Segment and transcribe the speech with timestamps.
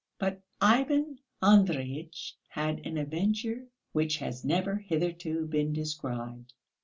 [0.17, 6.53] But Ivan Andreyitch had an adventure, which has never hitherto been described.